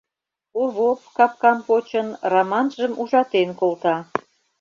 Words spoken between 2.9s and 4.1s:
ужатен колта.